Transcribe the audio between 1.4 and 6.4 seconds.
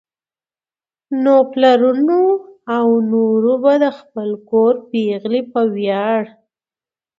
پلرونو او نورو به د خپل کور پېغلې په وياړ